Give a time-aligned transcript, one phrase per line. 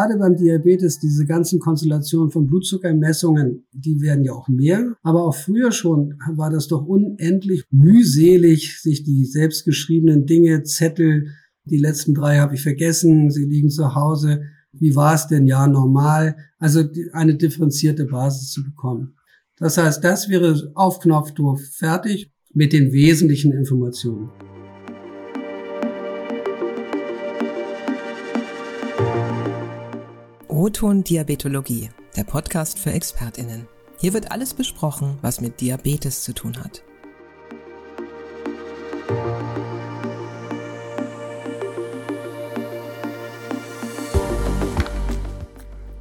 [0.00, 4.96] gerade beim Diabetes, diese ganzen Konstellationen von Blutzuckermessungen, die werden ja auch mehr.
[5.02, 11.26] Aber auch früher schon war das doch unendlich mühselig, sich die selbstgeschriebenen Dinge, Zettel,
[11.64, 14.42] die letzten drei habe ich vergessen, sie liegen zu Hause.
[14.72, 15.46] Wie war es denn?
[15.46, 16.36] Ja, normal.
[16.58, 19.14] Also eine differenzierte Basis zu bekommen.
[19.58, 24.30] Das heißt, das wäre auf Knopfdruck fertig mit den wesentlichen Informationen.
[30.60, 31.88] Roton Diabetologie,
[32.18, 33.66] der Podcast für ExpertInnen.
[33.96, 36.82] Hier wird alles besprochen, was mit Diabetes zu tun hat.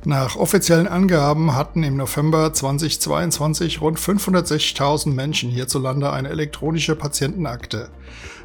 [0.03, 7.91] Nach offiziellen Angaben hatten im November 2022 rund 560.000 Menschen hierzulande eine elektronische Patientenakte.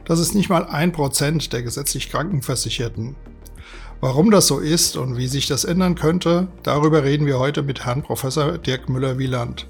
[0.04, 3.16] Das ist nicht mal ein Prozent der gesetzlich Krankenversicherten.
[4.00, 7.86] Warum das so ist und wie sich das ändern könnte, darüber reden wir heute mit
[7.86, 9.66] Herrn Professor Dirk Müller-Wieland.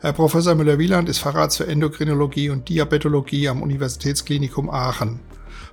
[0.00, 5.20] Herr Professor Müller-Wieland ist Facharzt für Endokrinologie und Diabetologie am Universitätsklinikum Aachen.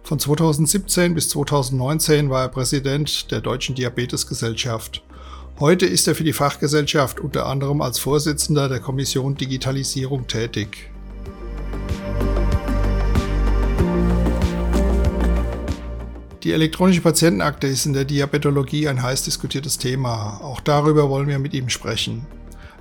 [0.04, 5.04] Von 2017 bis 2019 war er Präsident der Deutschen Diabetesgesellschaft.
[5.60, 10.92] Heute ist er für die Fachgesellschaft unter anderem als Vorsitzender der Kommission Digitalisierung tätig.
[16.48, 20.40] Die elektronische Patientenakte ist in der Diabetologie ein heiß diskutiertes Thema.
[20.42, 22.26] Auch darüber wollen wir mit ihm sprechen.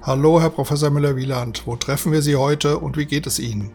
[0.03, 1.65] Hallo, Herr Professor Müller-Wieland.
[1.67, 3.73] Wo treffen wir Sie heute und wie geht es Ihnen?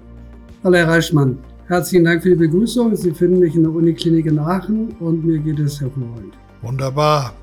[0.63, 1.39] Hallo, Herr Reichmann.
[1.67, 2.95] Herzlichen Dank für die Begrüßung.
[2.95, 6.35] Sie finden mich in der Uniklinik in Aachen und mir geht es hervorragend.
[6.61, 7.33] Wunderbar.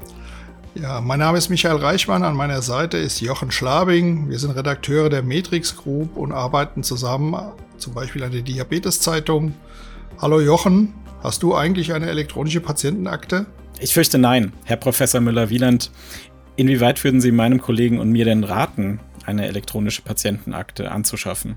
[0.74, 2.24] Ja, mein Name ist Michael Reichmann.
[2.24, 4.30] An meiner Seite ist Jochen Schlabing.
[4.30, 7.36] Wir sind Redakteure der Matrix Group und arbeiten zusammen,
[7.76, 9.52] zum Beispiel an der Diabetes-Zeitung.
[10.16, 13.46] Hallo Jochen, hast du eigentlich eine elektronische Patientenakte?
[13.80, 15.90] Ich fürchte nein, Herr Professor Müller-Wieland.
[16.56, 21.56] Inwieweit würden Sie meinem Kollegen und mir denn raten, eine elektronische Patientenakte anzuschaffen?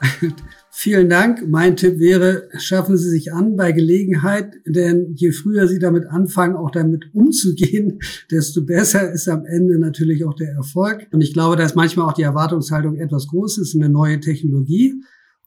[0.72, 1.46] Vielen Dank.
[1.46, 6.56] Mein Tipp wäre, schaffen Sie sich an bei Gelegenheit, denn je früher Sie damit anfangen,
[6.56, 7.98] auch damit umzugehen,
[8.30, 11.06] desto besser ist am Ende natürlich auch der Erfolg.
[11.12, 14.94] Und ich glaube, dass manchmal auch die Erwartungshaltung etwas groß ist, eine neue Technologie.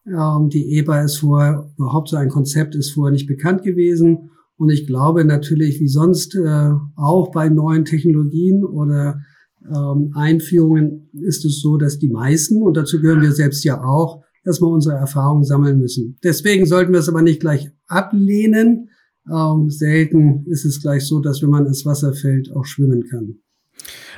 [0.06, 4.32] Ähm, die EBA ist vorher, überhaupt so ein Konzept ist vorher nicht bekannt gewesen.
[4.58, 9.20] Und ich glaube natürlich, wie sonst äh, auch bei neuen Technologien oder
[9.66, 14.24] ähm, Einführungen ist es so, dass die meisten, und dazu gehören wir selbst ja auch,
[14.46, 16.18] erstmal unsere Erfahrungen sammeln müssen.
[16.24, 18.90] Deswegen sollten wir es aber nicht gleich ablehnen.
[19.32, 23.36] Ähm, selten ist es gleich so, dass wenn man ins Wasser fällt, auch schwimmen kann.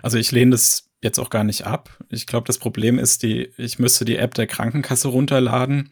[0.02, 1.90] Also ich lehne das jetzt auch gar nicht ab.
[2.10, 5.92] Ich glaube, das Problem ist, die, ich müsste die App der Krankenkasse runterladen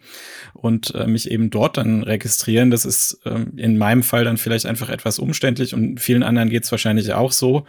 [0.53, 2.71] und äh, mich eben dort dann registrieren.
[2.71, 6.65] Das ist ähm, in meinem Fall dann vielleicht einfach etwas umständlich und vielen anderen geht
[6.65, 7.65] es wahrscheinlich auch so.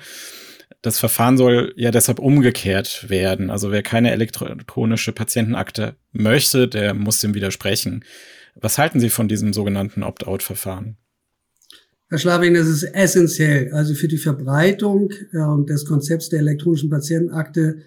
[0.83, 3.50] Das Verfahren soll ja deshalb umgekehrt werden.
[3.50, 8.04] Also wer keine elektronische Patientenakte möchte, der muss dem widersprechen.
[8.56, 10.97] Was halten Sie von diesem sogenannten Opt-out-Verfahren?
[12.15, 13.73] Herr Schlabing, das ist essentiell.
[13.73, 17.79] Also für die Verbreitung äh, des Konzepts der elektronischen Patientenakte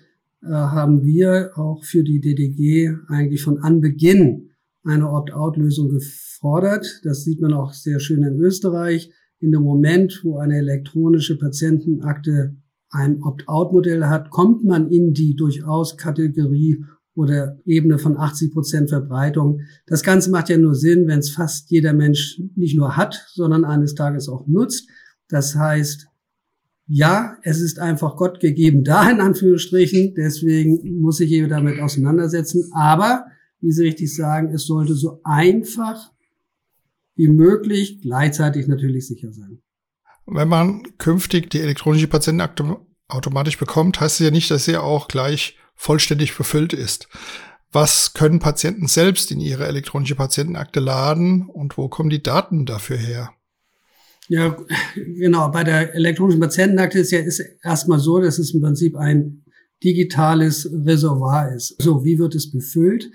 [0.44, 4.50] äh, haben wir auch für die DDG eigentlich von Anbeginn
[4.84, 7.00] eine Opt-out-Lösung gefordert.
[7.06, 9.14] Das sieht man auch sehr schön in Österreich.
[9.40, 12.58] In dem Moment, wo eine elektronische Patientenakte
[12.90, 16.84] ein Opt-out-Modell hat, kommt man in die durchaus Kategorie
[17.18, 19.62] oder Ebene von 80 Prozent Verbreitung.
[19.88, 23.66] Das Ganze macht ja nur Sinn, wenn es fast jeder Mensch nicht nur hat, sondern
[23.66, 24.88] eines Tages auch nutzt.
[25.28, 26.08] Das heißt,
[26.86, 30.14] ja, es ist einfach Gott gegeben da, in Anführungsstrichen.
[30.16, 32.70] Deswegen muss sich jeder damit auseinandersetzen.
[32.74, 33.26] Aber,
[33.62, 36.12] wie Sie richtig sagen, es sollte so einfach
[37.16, 39.60] wie möglich gleichzeitig natürlich sicher sein.
[40.28, 42.78] Wenn man künftig die elektronische Patientenakte
[43.08, 47.08] automatisch bekommt, heißt es ja nicht, dass sie auch gleich vollständig befüllt ist.
[47.72, 52.98] Was können Patienten selbst in ihre elektronische Patientenakte laden und wo kommen die Daten dafür
[52.98, 53.30] her?
[54.30, 54.58] Ja,
[54.96, 55.50] genau.
[55.52, 59.44] Bei der elektronischen Patientenakte ist ja ist erstmal so, dass es im Prinzip ein
[59.84, 61.82] digitales Reservoir ist.
[61.82, 63.10] So, wie wird es befüllt?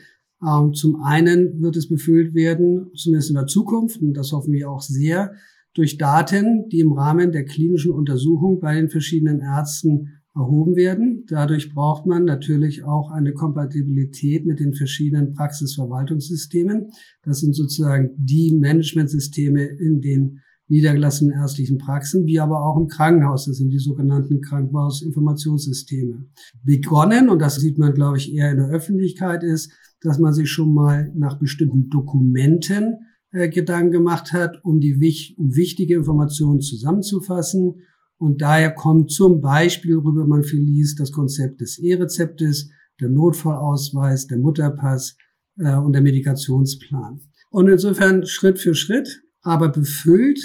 [0.47, 4.71] Ähm, zum einen wird es befüllt werden, zumindest in der Zukunft, und das hoffen wir
[4.71, 5.35] auch sehr,
[5.75, 11.25] durch Daten, die im Rahmen der klinischen Untersuchung bei den verschiedenen Ärzten erhoben werden.
[11.29, 16.91] Dadurch braucht man natürlich auch eine Kompatibilität mit den verschiedenen Praxisverwaltungssystemen.
[17.23, 23.45] Das sind sozusagen die Managementsysteme in den niedergelassenen ärztlichen Praxen, wie aber auch im Krankenhaus.
[23.45, 26.25] Das sind die sogenannten Krankenhausinformationssysteme.
[26.65, 29.71] Begonnen, und das sieht man, glaube ich, eher in der Öffentlichkeit, ist,
[30.01, 32.97] dass man sich schon mal nach bestimmten Dokumenten
[33.33, 37.83] äh, Gedanken gemacht hat, um die wich wichtige Informationen zusammenzufassen.
[38.23, 42.71] Und daher kommt zum Beispiel, worüber man viel liest, das Konzept des E-Rezeptes,
[43.01, 45.17] der Notfallausweis, der Mutterpass
[45.59, 47.21] äh, und der Medikationsplan.
[47.51, 50.39] Und insofern Schritt für Schritt, aber befüllt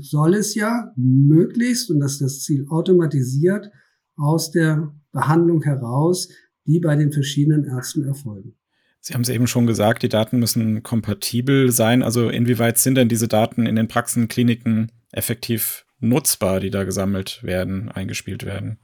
[0.00, 3.70] soll es ja möglichst, und das ist das Ziel, automatisiert
[4.16, 6.28] aus der Behandlung heraus,
[6.66, 8.56] die bei den verschiedenen Ärzten erfolgen.
[8.98, 12.02] Sie haben es eben schon gesagt, die Daten müssen kompatibel sein.
[12.02, 17.42] Also inwieweit sind denn diese Daten in den Praxen, Kliniken effektiv nutzbar, die da gesammelt
[17.42, 18.78] werden, eingespielt werden?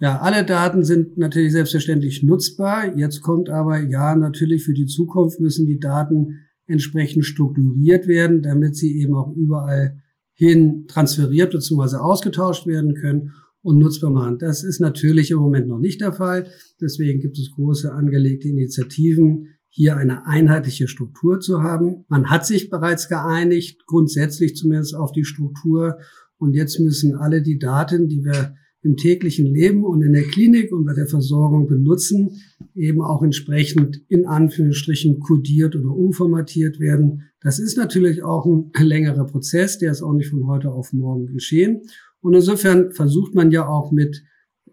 [0.00, 2.96] Ja, alle Daten sind natürlich selbstverständlich nutzbar.
[2.96, 8.76] Jetzt kommt aber, ja, natürlich für die Zukunft müssen die Daten entsprechend strukturiert werden, damit
[8.76, 10.00] sie eben auch überall
[10.34, 11.96] hin transferiert bzw.
[11.96, 13.32] ausgetauscht werden können
[13.62, 14.38] und nutzbar machen.
[14.38, 16.46] Das ist natürlich im Moment noch nicht der Fall.
[16.80, 22.04] Deswegen gibt es große angelegte Initiativen, hier eine einheitliche Struktur zu haben.
[22.08, 25.98] Man hat sich bereits geeinigt, grundsätzlich zumindest auf die Struktur.
[26.38, 30.72] Und jetzt müssen alle die Daten, die wir im täglichen Leben und in der Klinik
[30.72, 32.40] und bei der Versorgung benutzen,
[32.74, 37.24] eben auch entsprechend in Anführungsstrichen kodiert oder umformatiert werden.
[37.40, 41.26] Das ist natürlich auch ein längerer Prozess, der ist auch nicht von heute auf morgen
[41.26, 41.82] geschehen.
[42.20, 44.22] Und insofern versucht man ja auch mit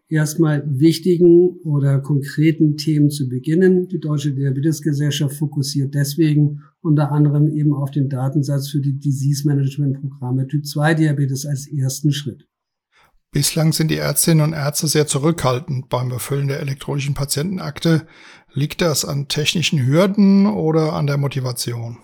[0.07, 3.88] erstmal wichtigen oder konkreten Themen zu beginnen.
[3.88, 10.02] Die Deutsche Diabetesgesellschaft fokussiert deswegen unter anderem eben auf den Datensatz für die Disease Management
[10.02, 12.48] Programme Typ 2 Diabetes als ersten Schritt.
[13.31, 18.08] Bislang sind die Ärztinnen und Ärzte sehr zurückhaltend beim Befüllen der elektronischen Patientenakte.
[18.54, 21.98] Liegt das an technischen Hürden oder an der Motivation?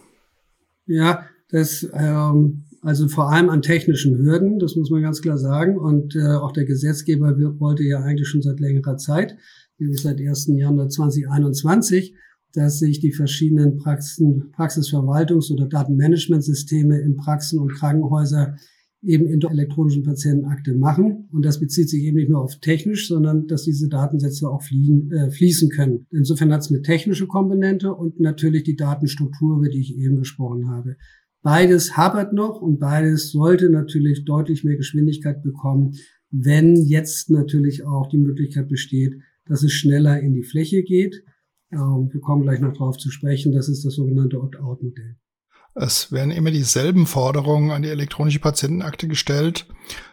[0.86, 5.78] Ja, das ähm, also vor allem an technischen Hürden, das muss man ganz klar sagen.
[5.78, 9.38] Und äh, auch der Gesetzgeber wollte ja eigentlich schon seit längerer Zeit,
[9.78, 10.52] nämlich seit 1.
[10.56, 12.16] Januar 2021,
[12.54, 18.56] dass sich die verschiedenen Praxen, Praxisverwaltungs- oder Datenmanagementsysteme in Praxen und Krankenhäuser
[19.04, 21.28] eben in der elektronischen Patientenakte machen.
[21.32, 25.12] Und das bezieht sich eben nicht nur auf technisch, sondern dass diese Datensätze auch fliegen,
[25.12, 26.06] äh, fließen können.
[26.12, 30.70] Insofern hat es eine technische Komponente und natürlich die Datenstruktur, über die ich eben gesprochen
[30.70, 30.98] habe.
[31.44, 35.96] Beides habert noch und beides sollte natürlich deutlich mehr Geschwindigkeit bekommen,
[36.30, 39.16] wenn jetzt natürlich auch die Möglichkeit besteht,
[39.46, 41.24] dass es schneller in die Fläche geht.
[41.72, 43.52] Ähm, wir kommen gleich noch darauf zu sprechen.
[43.52, 45.18] Das ist das sogenannte Opt-out-Modell.
[45.74, 49.68] Es werden immer dieselben Forderungen an die elektronische Patientenakte gestellt.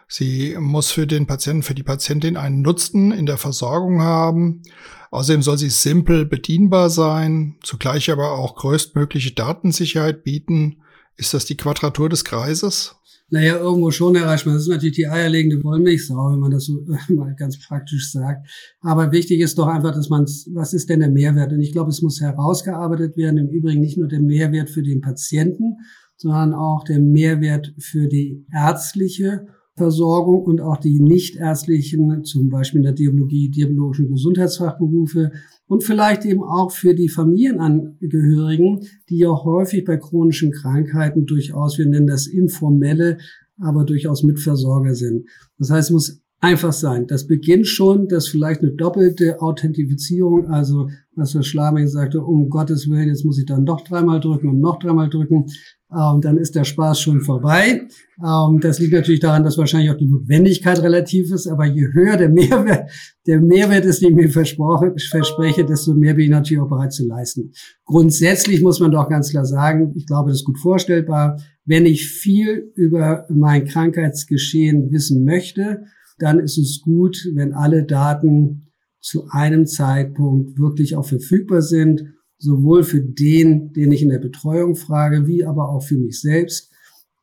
[0.07, 4.63] Sie muss für den Patienten, für die Patientin einen Nutzen in der Versorgung haben.
[5.11, 10.81] Außerdem soll sie simpel bedienbar sein, zugleich aber auch größtmögliche Datensicherheit bieten
[11.19, 12.95] ist das die Quadratur des Kreises?
[13.29, 14.53] Naja, irgendwo schon erreichbar.
[14.53, 18.47] Das ist natürlich die eierlegende Wollmilchsau, wenn man das so mal ganz praktisch sagt.
[18.81, 21.51] Aber wichtig ist doch einfach, dass man, was ist denn der Mehrwert?
[21.51, 23.37] Und ich glaube, es muss herausgearbeitet werden.
[23.37, 25.77] Im Übrigen nicht nur der Mehrwert für den Patienten,
[26.15, 29.45] sondern auch der Mehrwert für die ärztliche
[29.75, 35.31] Versorgung und auch die nichtärztlichen, zum Beispiel in der Diabologie, diabologischen Gesundheitsfachberufe
[35.69, 41.85] und vielleicht eben auch für die Familienangehörigen, die ja häufig bei chronischen Krankheiten durchaus, wir
[41.85, 43.19] nennen das informelle,
[43.59, 45.29] aber durchaus Mitversorger sind.
[45.59, 47.07] Das heißt, es muss einfach sein.
[47.07, 52.89] Das beginnt schon, dass vielleicht eine doppelte Authentifizierung, also was Herr Schlaming sagte, um Gottes
[52.89, 55.47] Willen, jetzt muss ich dann doch dreimal drücken und noch dreimal drücken,
[55.91, 57.87] ähm, dann ist der Spaß schon vorbei.
[58.23, 62.15] Ähm, das liegt natürlich daran, dass wahrscheinlich auch die Notwendigkeit relativ ist, aber je höher
[62.15, 62.89] der Mehrwert,
[63.27, 67.05] der Mehrwert ist, den ich mir verspreche, desto mehr bin ich natürlich auch bereit zu
[67.05, 67.51] leisten.
[67.85, 72.07] Grundsätzlich muss man doch ganz klar sagen, ich glaube, das ist gut vorstellbar, wenn ich
[72.07, 75.83] viel über mein Krankheitsgeschehen wissen möchte,
[76.21, 78.67] dann ist es gut, wenn alle Daten
[79.01, 82.05] zu einem Zeitpunkt wirklich auch verfügbar sind,
[82.37, 86.71] sowohl für den, den ich in der Betreuung frage, wie aber auch für mich selbst.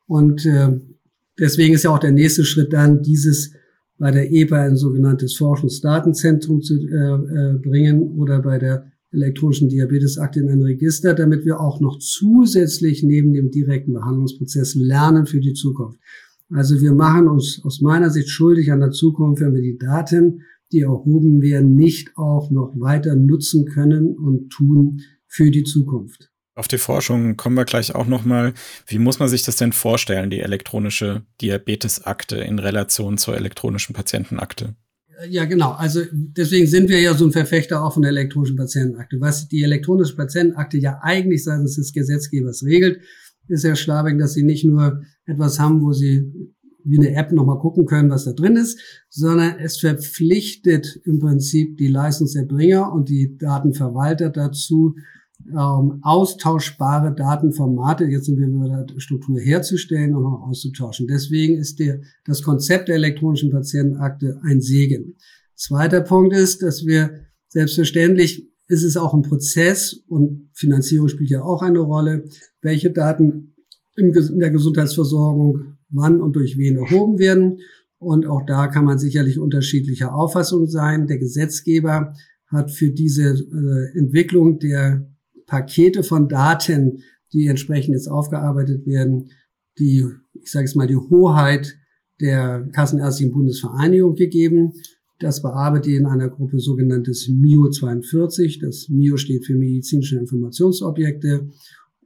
[0.06, 0.78] Und äh,
[1.38, 3.52] deswegen ist ja auch der nächste Schritt dann, dieses
[3.98, 10.40] bei der EBA ein sogenanntes Forschungsdatenzentrum zu äh, äh, bringen oder bei der elektronischen Diabetesakte
[10.40, 15.54] in ein Register, damit wir auch noch zusätzlich neben dem direkten Behandlungsprozess lernen für die
[15.54, 15.98] Zukunft.
[16.50, 20.42] Also wir machen uns aus meiner Sicht schuldig an der Zukunft, wenn wir die Daten,
[20.72, 26.30] die erhoben werden, nicht auch noch weiter nutzen können und tun für die Zukunft.
[26.54, 28.54] Auf die Forschung kommen wir gleich auch nochmal.
[28.86, 34.74] Wie muss man sich das denn vorstellen, die elektronische Diabetesakte in Relation zur elektronischen Patientenakte?
[35.28, 35.72] Ja, genau.
[35.72, 39.20] Also deswegen sind wir ja so ein Verfechter auch von der elektronischen Patientenakte.
[39.20, 43.02] Was die elektronische Patientenakte ja eigentlich seitens des Gesetzgebers regelt,
[43.48, 46.32] ist, Herr Schlabing, dass Sie nicht nur etwas haben, wo Sie
[46.86, 51.76] wie eine App nochmal gucken können, was da drin ist, sondern es verpflichtet im Prinzip
[51.78, 54.94] die Leistungserbringer und die Datenverwalter dazu,
[55.50, 61.06] ähm, austauschbare Datenformate, jetzt sind wir über der Struktur herzustellen und auch auszutauschen.
[61.06, 65.16] Deswegen ist der, das Konzept der elektronischen Patientenakte ein Segen.
[65.54, 71.42] Zweiter Punkt ist, dass wir selbstverständlich ist es auch ein Prozess und Finanzierung spielt ja
[71.42, 72.24] auch eine Rolle,
[72.62, 73.54] welche Daten
[73.96, 77.60] in der Gesundheitsversorgung wann und durch wen erhoben werden.
[77.98, 81.06] Und auch da kann man sicherlich unterschiedlicher Auffassung sein.
[81.06, 82.14] Der Gesetzgeber
[82.48, 85.08] hat für diese äh, Entwicklung der
[85.46, 89.30] Pakete von Daten, die entsprechend jetzt aufgearbeitet werden,
[89.78, 90.04] die,
[90.34, 91.76] ich sage es mal, die Hoheit
[92.20, 94.72] der Kassenärztlichen Bundesvereinigung gegeben.
[95.18, 98.58] Das bearbeitet in einer Gruppe sogenanntes MIO 42.
[98.58, 101.48] Das MIO steht für medizinische Informationsobjekte.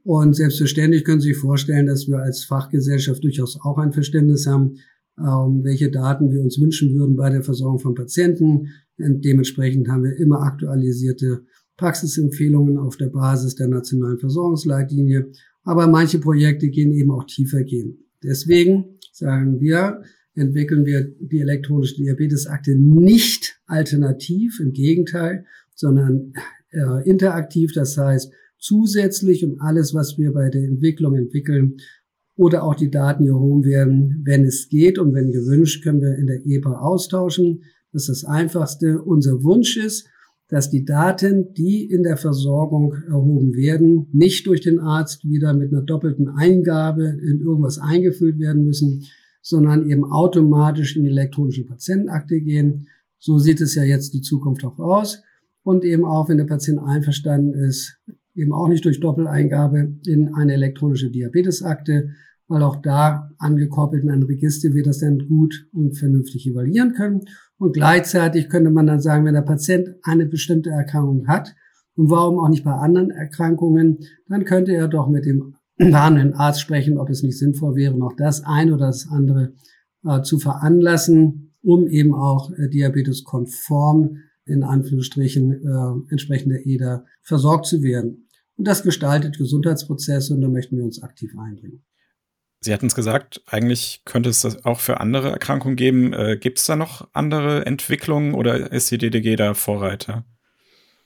[0.03, 4.77] Und selbstverständlich können Sie sich vorstellen, dass wir als Fachgesellschaft durchaus auch ein Verständnis haben,
[5.19, 8.69] ähm, welche Daten wir uns wünschen würden bei der Versorgung von Patienten.
[8.97, 11.43] Und dementsprechend haben wir immer aktualisierte
[11.77, 15.31] Praxisempfehlungen auf der Basis der nationalen Versorgungsleitlinie.
[15.63, 18.05] Aber manche Projekte gehen eben auch tiefer gehen.
[18.23, 20.01] Deswegen sagen wir,
[20.35, 25.45] entwickeln wir die elektronische Diabetesakte nicht alternativ, im Gegenteil,
[25.75, 26.33] sondern
[26.71, 27.73] äh, interaktiv.
[27.73, 31.77] Das heißt, zusätzlich und alles, was wir bei der Entwicklung entwickeln
[32.35, 36.27] oder auch die Daten erhoben werden, wenn es geht und wenn gewünscht, können wir in
[36.27, 37.63] der EPA austauschen.
[37.91, 39.01] Das ist das Einfachste.
[39.01, 40.07] Unser Wunsch ist,
[40.47, 45.71] dass die Daten, die in der Versorgung erhoben werden, nicht durch den Arzt wieder mit
[45.71, 49.05] einer doppelten Eingabe in irgendwas eingefüllt werden müssen,
[49.41, 52.87] sondern eben automatisch in die elektronische Patientenakte gehen.
[53.17, 55.23] So sieht es ja jetzt die Zukunft auch aus.
[55.63, 57.99] Und eben auch, wenn der Patient einverstanden ist,
[58.33, 62.11] eben auch nicht durch Doppeleingabe in eine elektronische Diabetesakte,
[62.47, 67.21] weil auch da angekoppelt in ein Register wir das dann gut und vernünftig evaluieren können.
[67.57, 71.55] Und gleichzeitig könnte man dann sagen, wenn der Patient eine bestimmte Erkrankung hat,
[71.95, 75.55] und warum auch nicht bei anderen Erkrankungen, dann könnte er doch mit dem
[75.89, 79.53] behandelnden Arzt sprechen, ob es nicht sinnvoll wäre, noch das eine oder das andere
[80.05, 87.83] äh, zu veranlassen, um eben auch äh, diabeteskonform in Anführungsstrichen äh, entsprechende EDA versorgt zu
[87.83, 88.27] werden.
[88.57, 91.83] Und das gestaltet Gesundheitsprozesse und da möchten wir uns aktiv einbringen.
[92.63, 96.13] Sie hatten es gesagt, eigentlich könnte es das auch für andere Erkrankungen geben.
[96.13, 100.25] Äh, Gibt es da noch andere Entwicklungen oder ist die DDG da Vorreiter?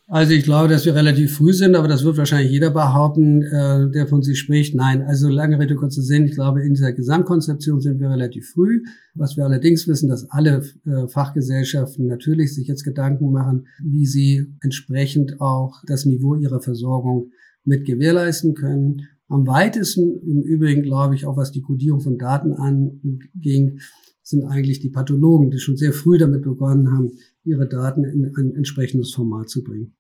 [0.08, 3.90] Also ich glaube, dass wir relativ früh sind, aber das wird wahrscheinlich jeder behaupten, äh,
[3.90, 4.76] der von sich spricht.
[4.76, 6.26] Nein, also lange Rede, kurzer Sinn.
[6.26, 8.84] Ich glaube, in dieser Gesamtkonzeption sind wir relativ früh.
[9.16, 14.46] Was wir allerdings wissen, dass alle äh, Fachgesellschaften natürlich sich jetzt Gedanken machen, wie sie
[14.62, 17.32] entsprechend auch das Niveau ihrer Versorgung
[17.64, 19.08] mit gewährleisten können.
[19.28, 23.80] Am weitesten, im Übrigen glaube ich, auch was die Kodierung von Daten anging,
[24.26, 27.12] sind eigentlich die Pathologen, die schon sehr früh damit begonnen haben,
[27.44, 29.96] ihre Daten in ein entsprechendes Format zu bringen.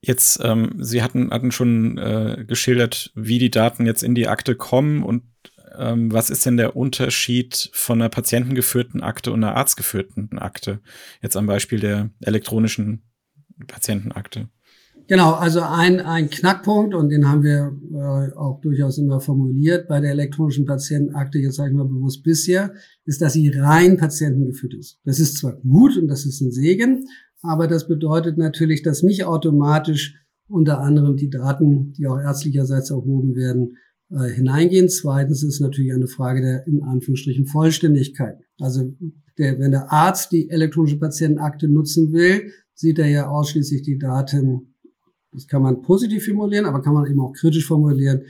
[0.00, 4.56] Jetzt, ähm, Sie hatten, hatten schon äh, geschildert, wie die Daten jetzt in die Akte
[4.56, 5.22] kommen und
[5.76, 10.80] ähm, was ist denn der Unterschied von einer patientengeführten Akte und einer arztgeführten Akte?
[11.20, 13.02] Jetzt am Beispiel der elektronischen
[13.66, 14.48] Patientenakte.
[15.08, 20.00] Genau, also ein, ein Knackpunkt, und den haben wir äh, auch durchaus immer formuliert bei
[20.00, 24.98] der elektronischen Patientenakte, jetzt sage ich mal bewusst bisher, ist, dass sie rein patientengeführt ist.
[25.04, 27.04] Das ist zwar gut und das ist ein Segen,
[27.42, 30.18] aber das bedeutet natürlich, dass nicht automatisch
[30.48, 33.76] unter anderem die Daten, die auch ärztlicherseits erhoben werden,
[34.10, 34.88] äh, hineingehen.
[34.88, 38.38] Zweitens ist natürlich eine Frage der in Anführungsstrichen Vollständigkeit.
[38.60, 38.94] Also
[39.38, 44.71] der, wenn der Arzt die elektronische Patientenakte nutzen will, sieht er ja ausschließlich die Daten
[45.32, 48.22] das kann man positiv formulieren, aber kann man eben auch kritisch formulieren,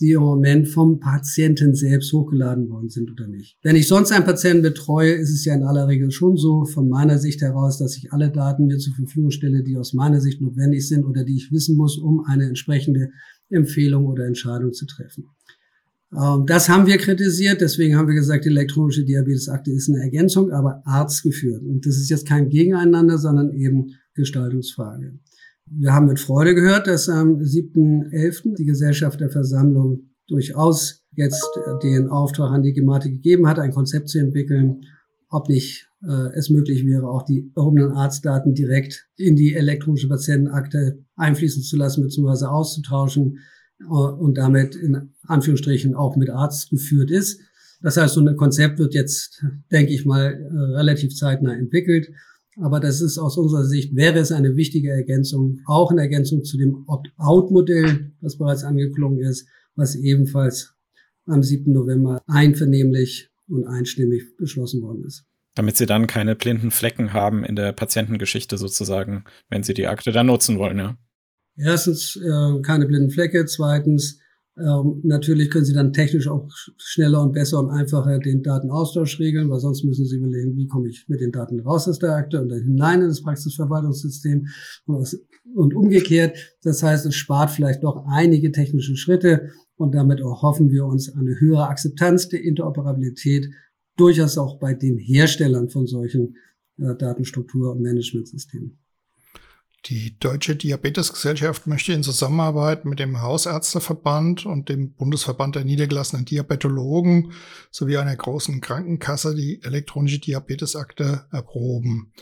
[0.00, 3.58] die im Moment vom Patienten selbst hochgeladen worden sind oder nicht.
[3.62, 6.88] Wenn ich sonst einen Patienten betreue, ist es ja in aller Regel schon so von
[6.88, 10.40] meiner Sicht heraus, dass ich alle Daten mir zur Verfügung stelle, die aus meiner Sicht
[10.40, 13.10] notwendig sind oder die ich wissen muss, um eine entsprechende
[13.50, 15.30] Empfehlung oder Entscheidung zu treffen.
[16.16, 20.52] Ähm, das haben wir kritisiert, deswegen haben wir gesagt, die elektronische Diabetesakte ist eine Ergänzung,
[20.52, 21.62] aber arztgeführt.
[21.62, 25.18] Und das ist jetzt kein Gegeneinander, sondern eben Gestaltungsfrage.
[25.70, 28.56] Wir haben mit Freude gehört, dass am 7.11.
[28.56, 31.44] die Gesellschaft der Versammlung durchaus jetzt
[31.82, 34.82] den Auftrag an die Gematik gegeben hat, ein Konzept zu entwickeln,
[35.28, 41.04] ob nicht äh, es möglich wäre, auch die erhobenen Arztdaten direkt in die elektronische Patientenakte
[41.16, 42.46] einfließen zu lassen bzw.
[42.46, 43.38] auszutauschen
[43.80, 47.40] äh, und damit in Anführungsstrichen auch mit Arzt geführt ist.
[47.80, 52.10] Das heißt, so ein Konzept wird jetzt, denke ich mal, äh, relativ zeitnah entwickelt.
[52.60, 56.58] Aber das ist aus unserer Sicht, wäre es eine wichtige Ergänzung, auch eine Ergänzung zu
[56.58, 59.46] dem Opt-out-Modell, das bereits angeklungen ist,
[59.76, 60.74] was ebenfalls
[61.26, 61.72] am 7.
[61.72, 65.24] November einvernehmlich und einstimmig beschlossen worden ist.
[65.54, 70.12] Damit Sie dann keine blinden Flecken haben in der Patientengeschichte sozusagen, wenn Sie die Akte
[70.12, 70.96] dann nutzen wollen, ja.
[71.56, 74.20] Erstens äh, keine blinden Flecke, zweitens
[74.60, 79.48] ähm, natürlich können Sie dann technisch auch schneller und besser und einfacher den Datenaustausch regeln,
[79.50, 82.40] weil sonst müssen Sie überlegen, wie komme ich mit den Daten raus aus der Akte
[82.40, 84.46] und dann hinein in das Praxisverwaltungssystem
[84.86, 85.20] und,
[85.54, 86.36] und umgekehrt.
[86.62, 91.38] Das heißt, es spart vielleicht doch einige technische Schritte und damit erhoffen wir uns eine
[91.38, 93.50] höhere Akzeptanz der Interoperabilität,
[93.96, 96.36] durchaus auch bei den Herstellern von solchen
[96.78, 98.78] äh, Datenstruktur- und Managementsystemen.
[99.86, 107.32] Die Deutsche Diabetesgesellschaft möchte in Zusammenarbeit mit dem Hausärzteverband und dem Bundesverband der niedergelassenen Diabetologen
[107.70, 112.12] sowie einer großen Krankenkasse die elektronische Diabetesakte erproben.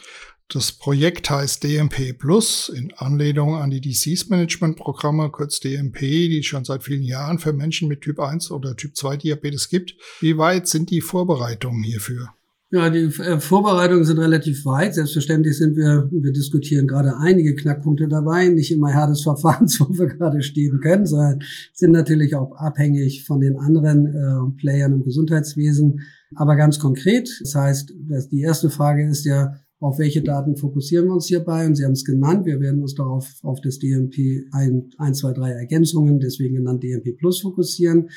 [0.49, 6.39] Das Projekt heißt DMP Plus in Anlehnung an die Disease Management Programme, kurz DMP, die
[6.39, 9.97] es schon seit vielen Jahren für Menschen mit Typ 1 oder Typ 2 Diabetes gibt.
[10.21, 12.36] Wie weit sind die Vorbereitungen hierfür?
[12.73, 14.95] Ja, die äh, Vorbereitungen sind relativ weit.
[14.95, 19.97] Selbstverständlich sind wir, wir diskutieren gerade einige Knackpunkte dabei, nicht immer Herr des Verfahrens, wo
[19.97, 21.39] wir gerade stehen können, sondern
[21.73, 26.01] sind natürlich auch abhängig von den anderen äh, Playern im Gesundheitswesen.
[26.35, 31.07] Aber ganz konkret, das heißt, dass die erste Frage ist ja, auf welche Daten fokussieren
[31.07, 31.67] wir uns hierbei?
[31.67, 35.51] Und Sie haben es genannt, wir werden uns darauf auf das DMP 1, 2, 3
[35.51, 38.09] Ergänzungen, deswegen genannt DMP Plus fokussieren.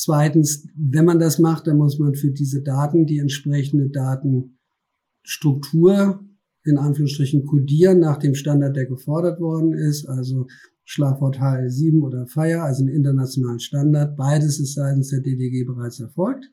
[0.00, 6.24] Zweitens, wenn man das macht, dann muss man für diese Daten die entsprechende Datenstruktur
[6.62, 10.46] in Anführungsstrichen kodieren nach dem Standard, der gefordert worden ist, also
[10.84, 14.16] Schlagwort HL7 oder FIRE, also einen internationalen Standard.
[14.16, 16.48] Beides ist seitens der DDG bereits erfolgt.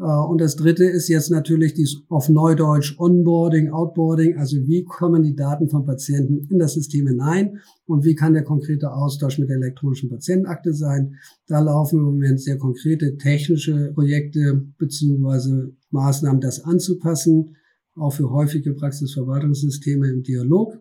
[0.00, 5.22] Äh, und das dritte ist jetzt natürlich dies auf Neudeutsch Onboarding, Outboarding, also wie kommen
[5.22, 9.48] die Daten vom Patienten in das System hinein und wie kann der konkrete Austausch mit
[9.48, 11.16] der elektronischen Patientenakte sein.
[11.46, 17.56] Da laufen im Moment sehr konkrete technische Projekte beziehungsweise Maßnahmen, das anzupassen,
[17.94, 20.78] auch für häufige Praxisverwaltungssysteme im Dialog.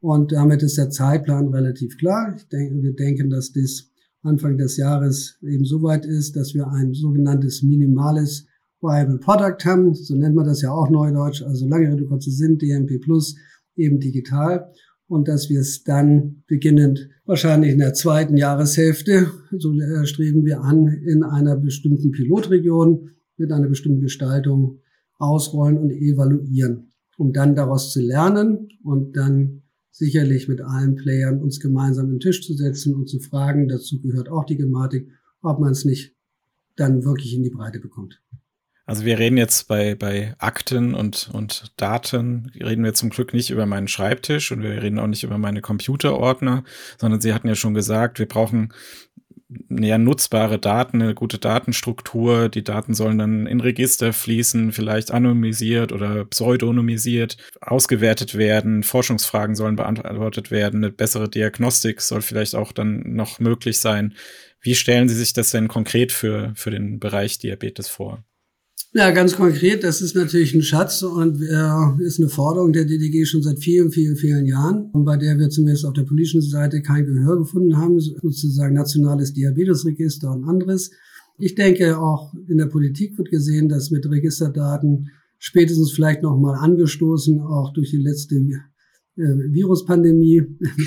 [0.00, 2.34] Und damit ist der Zeitplan relativ klar.
[2.36, 3.90] Ich denke, wir denken, dass das
[4.22, 8.46] Anfang des Jahres eben so weit ist, dass wir ein sogenanntes minimales
[8.82, 12.58] Viable Product haben, so nennt man das ja auch neudeutsch, also lange Rede, kurzer Sinn,
[12.58, 13.36] DMP Plus,
[13.76, 14.72] eben digital.
[15.06, 20.62] Und dass wir es dann beginnend wahrscheinlich in der zweiten Jahreshälfte, so äh, streben wir
[20.62, 24.80] an, in einer bestimmten Pilotregion mit einer bestimmten Gestaltung
[25.18, 31.60] ausrollen und evaluieren, um dann daraus zu lernen und dann sicherlich mit allen Playern uns
[31.60, 35.08] gemeinsam in den Tisch zu setzen und zu fragen, dazu gehört auch die Gematik,
[35.42, 36.16] ob man es nicht
[36.76, 38.22] dann wirklich in die Breite bekommt.
[38.84, 43.50] Also wir reden jetzt bei, bei Akten und, und Daten, reden wir zum Glück nicht
[43.50, 46.64] über meinen Schreibtisch und wir reden auch nicht über meine Computerordner,
[46.98, 48.72] sondern Sie hatten ja schon gesagt, wir brauchen
[49.70, 52.48] ja, nutzbare Daten, eine gute Datenstruktur.
[52.48, 58.82] Die Daten sollen dann in Register fließen, vielleicht anonymisiert oder pseudonymisiert ausgewertet werden.
[58.82, 60.84] Forschungsfragen sollen beantwortet werden.
[60.84, 64.14] Eine bessere Diagnostik soll vielleicht auch dann noch möglich sein.
[64.60, 68.24] Wie stellen Sie sich das denn konkret für, für den Bereich Diabetes vor?
[68.94, 73.24] Ja, ganz konkret, das ist natürlich ein Schatz und äh, ist eine Forderung der DDG
[73.24, 77.06] schon seit vielen, vielen, vielen Jahren, bei der wir zumindest auf der politischen Seite kein
[77.06, 80.90] Gehör gefunden haben, sozusagen nationales Diabetesregister und anderes.
[81.38, 87.40] Ich denke, auch in der Politik wird gesehen, dass mit Registerdaten spätestens vielleicht nochmal angestoßen,
[87.40, 88.34] auch durch die letzte
[89.16, 90.40] Viruspandemie,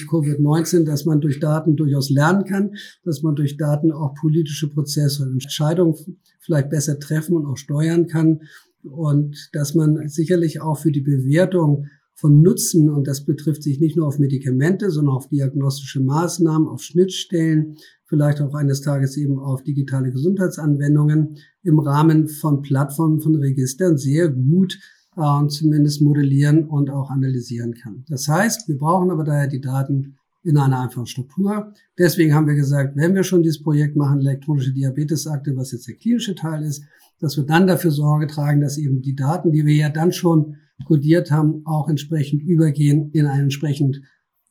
[0.10, 2.72] Covid-19, dass man durch Daten durchaus lernen kann,
[3.04, 5.96] dass man durch Daten auch politische Prozesse und Entscheidungen
[6.40, 8.42] vielleicht besser treffen und auch steuern kann.
[8.84, 13.98] Und dass man sicherlich auch für die Bewertung von Nutzen, und das betrifft sich nicht
[13.98, 19.64] nur auf Medikamente, sondern auf diagnostische Maßnahmen, auf Schnittstellen, vielleicht auch eines Tages eben auf
[19.64, 24.80] digitale Gesundheitsanwendungen im Rahmen von Plattformen, von Registern sehr gut
[25.18, 28.04] äh, zumindest modellieren und auch analysieren kann.
[28.08, 31.74] Das heißt, wir brauchen aber daher die Daten in einer einfachen Struktur.
[31.98, 35.96] Deswegen haben wir gesagt, wenn wir schon dieses Projekt machen, elektronische Diabetesakte, was jetzt der
[35.96, 36.84] klinische Teil ist,
[37.20, 40.58] dass wir dann dafür Sorge tragen, dass eben die Daten, die wir ja dann schon
[40.86, 44.02] kodiert haben, auch entsprechend übergehen in ein entsprechend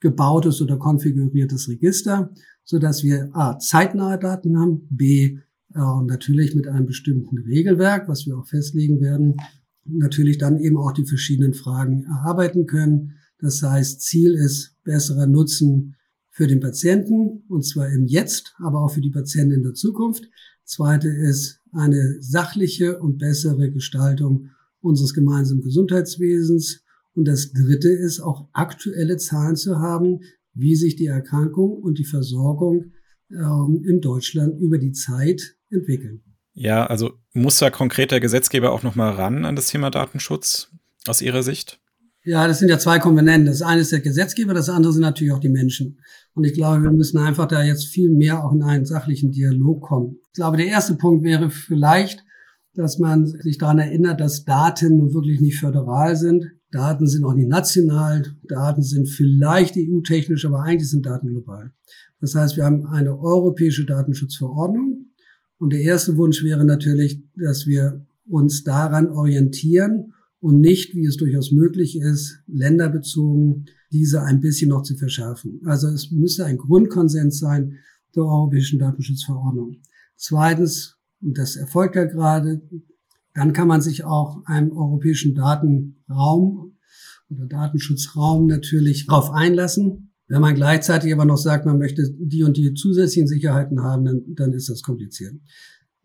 [0.01, 2.31] gebautes oder konfiguriertes Register,
[2.65, 5.39] so dass wir A, zeitnahe Daten haben, B,
[5.75, 9.37] äh, natürlich mit einem bestimmten Regelwerk, was wir auch festlegen werden,
[9.85, 13.15] natürlich dann eben auch die verschiedenen Fragen erarbeiten können.
[13.39, 15.97] Das heißt, Ziel ist besserer Nutzen
[16.31, 20.29] für den Patienten, und zwar im Jetzt, aber auch für die Patienten in der Zukunft.
[20.65, 26.83] Zweite ist eine sachliche und bessere Gestaltung unseres gemeinsamen Gesundheitswesens.
[27.15, 30.21] Und das dritte ist auch aktuelle Zahlen zu haben,
[30.55, 32.93] wie sich die Erkrankung und die Versorgung
[33.31, 36.23] ähm, in Deutschland über die Zeit entwickeln.
[36.55, 40.71] Ja, also muss da konkret der Gesetzgeber auch noch mal ran an das Thema Datenschutz
[41.07, 41.81] aus Ihrer Sicht?
[42.27, 43.47] Ja, das sind ja zwei Komponenten.
[43.47, 46.01] Das eine ist der Gesetzgeber, das andere sind natürlich auch die Menschen.
[46.33, 49.83] Und ich glaube, wir müssen einfach da jetzt viel mehr auch in einen sachlichen Dialog
[49.83, 50.17] kommen.
[50.29, 52.25] Ich glaube, der erste Punkt wäre vielleicht,
[52.73, 56.47] dass man sich daran erinnert, dass Daten nun wirklich nicht föderal sind.
[56.71, 58.25] Daten sind auch nicht national.
[58.49, 61.73] Daten sind vielleicht EU-technisch, aber eigentlich sind Daten global.
[62.21, 65.11] Das heißt, wir haben eine europäische Datenschutzverordnung.
[65.65, 71.17] Und der erste Wunsch wäre natürlich, dass wir uns daran orientieren und nicht, wie es
[71.17, 75.63] durchaus möglich ist, länderbezogen diese ein bisschen noch zu verschärfen.
[75.65, 77.79] Also es müsste ein Grundkonsens sein
[78.15, 79.77] der Europäischen Datenschutzverordnung.
[80.17, 82.61] Zweitens, und das erfolgt ja gerade,
[83.33, 86.77] dann kann man sich auch einem europäischen Datenraum
[87.31, 90.14] oder Datenschutzraum natürlich darauf einlassen.
[90.27, 94.23] Wenn man gleichzeitig aber noch sagt, man möchte die und die zusätzlichen Sicherheiten haben, dann,
[94.35, 95.35] dann ist das kompliziert.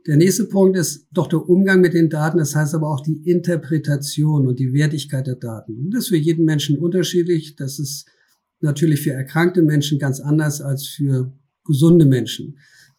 [0.08, 3.22] Der nächste Punkt ist doch der Umgang mit den Daten, das heißt aber auch die
[3.30, 5.90] Interpretation und die Wertigkeit der Daten.
[5.92, 7.56] das ist für jeden Menschen unterschiedlich.
[7.56, 8.08] Das ist
[8.62, 11.34] natürlich für erkrankte Menschen ganz anders als für
[11.66, 12.58] gesunde Menschen.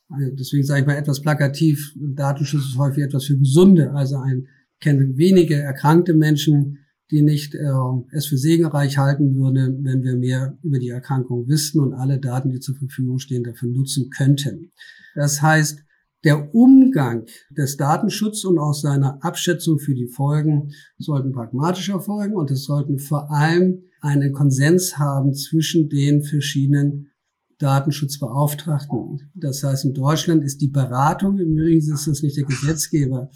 [0.09, 3.93] Also deswegen sage ich mal etwas plakativ, Datenschutz ist häufig etwas für gesunde.
[3.93, 4.49] Also ein
[4.81, 6.79] kenne wenige erkrankte Menschen,
[7.11, 7.71] die nicht äh,
[8.13, 12.51] es für segenreich halten würde, wenn wir mehr über die Erkrankung wüssten und alle Daten,
[12.51, 14.73] die zur Verfügung stehen, dafür nutzen könnten.
[15.15, 15.85] Das heißt,
[16.23, 22.51] der Umgang des Datenschutzes und auch seiner Abschätzung für die Folgen sollten pragmatisch erfolgen und
[22.51, 27.11] es sollten vor allem einen Konsens haben zwischen den verschiedenen
[27.59, 29.31] Datenschutzbeauftragten.
[29.35, 33.31] Das heißt, in Deutschland ist die Beratung, im Übrigen ist das nicht der Gesetzgeber,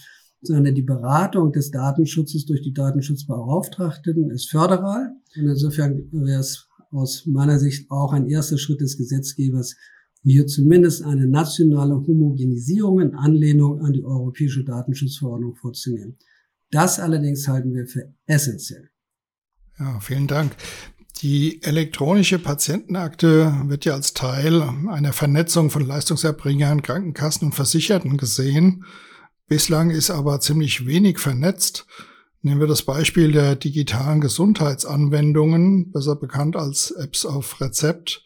[0.46, 5.12] sondern die Beratung des Datenschutzes durch die Datenschutzbeauftragten ist föderal.
[5.36, 9.76] Und insofern wäre es aus meiner Sicht auch ein erster Schritt des Gesetzgebers,
[10.22, 16.16] hier zumindest eine nationale Homogenisierung in Anlehnung an die europäische Datenschutzverordnung vorzunehmen.
[16.70, 18.88] Das allerdings halten wir für essentiell.
[19.78, 20.56] Ja, vielen Dank.
[21.20, 28.84] Die elektronische Patientenakte wird ja als Teil einer Vernetzung von Leistungserbringern, Krankenkassen und Versicherten gesehen.
[29.46, 31.86] Bislang ist aber ziemlich wenig vernetzt.
[32.40, 38.24] Nehmen wir das Beispiel der digitalen Gesundheitsanwendungen, besser bekannt als Apps auf Rezept.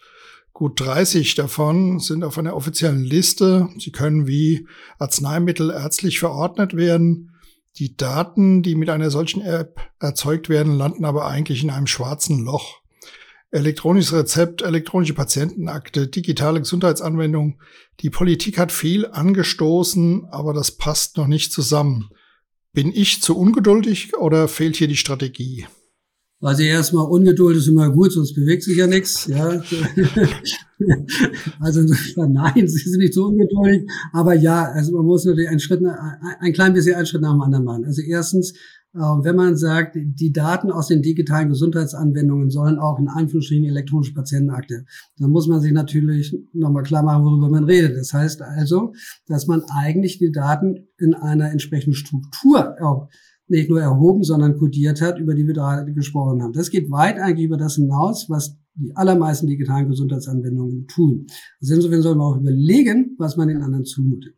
[0.52, 3.68] Gut 30 davon sind auf einer offiziellen Liste.
[3.78, 4.66] Sie können wie
[4.98, 7.35] Arzneimittel ärztlich verordnet werden.
[7.76, 12.44] Die Daten, die mit einer solchen App erzeugt werden, landen aber eigentlich in einem schwarzen
[12.44, 12.77] Loch.
[13.50, 17.61] Elektronisches Rezept, elektronische Patientenakte, digitale Gesundheitsanwendung.
[18.00, 22.11] Die Politik hat viel angestoßen, aber das passt noch nicht zusammen.
[22.72, 25.66] Bin ich zu ungeduldig oder fehlt hier die Strategie?
[26.40, 29.26] Also erstmal Ungeduld ist immer gut, sonst bewegt sich ja nichts.
[29.26, 29.48] Ja.
[31.61, 31.80] also
[32.16, 35.80] nein, sie sind nicht so ungeduldig, aber ja, also man muss natürlich einen Schritt,
[36.40, 37.87] ein klein bisschen einen Schritt nach dem anderen machen.
[37.87, 38.54] Also erstens,
[38.92, 44.85] wenn man sagt, die Daten aus den digitalen Gesundheitsanwendungen sollen auch in Anführungsstrichen elektronische Patientenakte,
[45.18, 47.96] dann muss man sich natürlich nochmal klar machen, worüber man redet.
[47.96, 48.92] Das heißt also,
[49.27, 53.09] dass man eigentlich die Daten in einer entsprechenden Struktur auch
[53.48, 56.53] nicht nur erhoben, sondern kodiert hat, über die wir da gesprochen haben.
[56.53, 61.27] Das geht weit eigentlich über das hinaus, was die allermeisten digitalen Gesundheitsanwendungen tun.
[61.61, 64.35] Also insofern soll man auch überlegen, was man den anderen zumutet.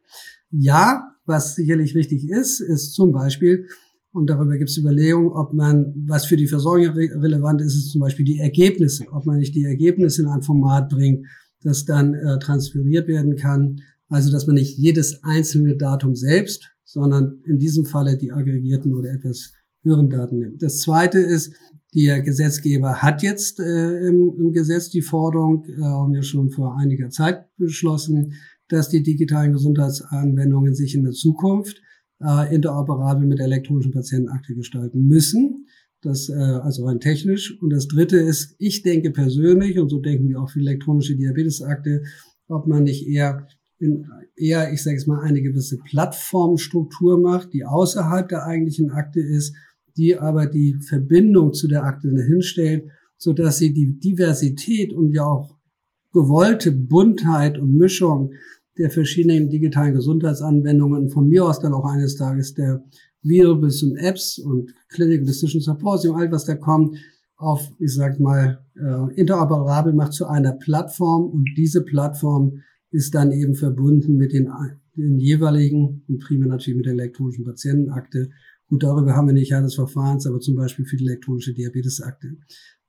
[0.51, 3.67] Ja, was sicherlich richtig ist, ist zum Beispiel,
[4.13, 8.01] und darüber gibt es Überlegungen, ob man, was für die Versorgung relevant ist, ist zum
[8.01, 11.27] Beispiel die Ergebnisse, ob man nicht die Ergebnisse in ein Format bringt,
[11.63, 13.81] das dann äh, transferiert werden kann.
[14.09, 19.13] Also, dass man nicht jedes einzelne Datum selbst sondern in diesem Falle die aggregierten oder
[19.13, 20.63] etwas höheren Daten nimmt.
[20.63, 21.55] Das zweite ist,
[21.95, 26.77] der Gesetzgeber hat jetzt äh, im, im, Gesetz die Forderung, äh, haben wir schon vor
[26.77, 28.35] einiger Zeit beschlossen,
[28.69, 31.81] dass die digitalen Gesundheitsanwendungen sich in der Zukunft
[32.23, 35.67] äh, interoperabel mit elektronischen Patientenakte gestalten müssen.
[36.03, 37.61] Das äh, also rein technisch.
[37.61, 42.03] Und das Dritte ist, ich denke persönlich, und so denken wir auch für elektronische Diabetesakte,
[42.49, 43.47] ob man nicht eher
[43.79, 44.07] in
[44.37, 49.55] eher, ich sage es mal, eine gewisse Plattformstruktur macht, die außerhalb der eigentlichen Akte ist,
[49.97, 52.85] die aber die Verbindung zu der Akte hinstellt,
[53.17, 55.57] so dass sie die Diversität und ja auch
[56.13, 58.33] gewollte Buntheit und Mischung
[58.81, 62.83] der verschiedenen digitalen Gesundheitsanwendungen, von mir aus dann auch eines Tages der
[63.23, 66.97] bis zum Apps und Clinical Decision Support und all was da kommt,
[67.37, 73.33] auf, ich sag mal, äh, interoperabel macht zu einer Plattform und diese Plattform ist dann
[73.33, 74.49] eben verbunden mit den,
[74.97, 78.31] den jeweiligen und primär natürlich mit der elektronischen Patientenakte.
[78.67, 82.37] Gut, darüber haben wir nicht des Verfahrens, aber zum Beispiel für die elektronische Diabetesakte.